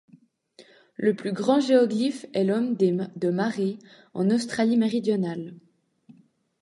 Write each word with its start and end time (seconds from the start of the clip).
Le 0.95 1.13
plus 1.15 1.31
grand 1.31 1.59
géoglyphe 1.59 2.25
est 2.33 2.43
l'homme 2.43 2.73
de 2.75 3.29
Marree 3.29 3.77
en 4.15 4.31
Australie-Méridionale. 4.31 5.53